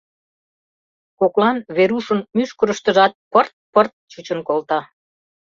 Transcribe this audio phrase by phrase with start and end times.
[1.19, 4.79] Коклан Верушын мӱшкырыштыжат пырт-пырт чучын колта.